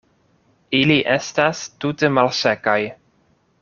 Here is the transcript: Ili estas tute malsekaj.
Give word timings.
Ili 0.77 0.95
estas 1.17 1.63
tute 1.85 2.13
malsekaj. 2.19 2.79